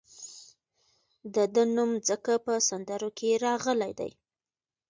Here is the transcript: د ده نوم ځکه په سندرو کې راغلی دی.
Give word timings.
د 1.35 1.35
ده 1.53 1.63
نوم 1.75 1.91
ځکه 2.09 2.31
په 2.45 2.53
سندرو 2.67 3.09
کې 3.17 3.39
راغلی 3.45 3.91
دی. 3.99 4.11